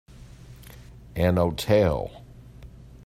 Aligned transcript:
An 1.15 1.37
hotel. 1.37 2.23